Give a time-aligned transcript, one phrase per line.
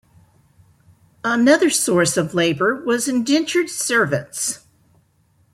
[1.23, 4.65] Another source of labor was indentured servants.